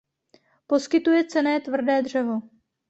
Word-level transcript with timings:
Poskytuje 0.67 1.25
cenné 1.25 1.59
tvrdé 1.61 2.01
dřevo. 2.01 2.41